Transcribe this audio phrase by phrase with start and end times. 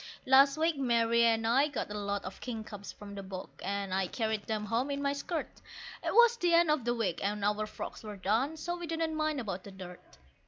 [0.25, 4.07] Last week Mary and I got a lot of kingcups from the bog, and I
[4.07, 5.61] carried them home in my skirt;
[6.03, 9.13] It was the end of the week, and our frocks were done, so we didn't
[9.15, 10.17] mind about the dirt.